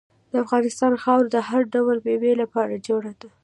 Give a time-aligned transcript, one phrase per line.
[0.31, 3.29] د افغانستان خاوره د هر ډول میوې لپاره جوړه ده.